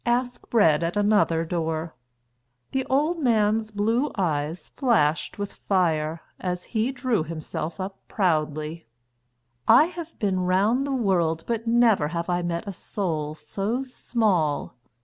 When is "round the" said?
10.39-10.91